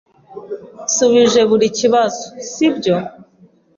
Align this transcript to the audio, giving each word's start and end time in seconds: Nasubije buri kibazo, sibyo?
Nasubije 0.75 1.41
buri 1.49 1.67
kibazo, 1.77 2.25
sibyo? 2.51 2.95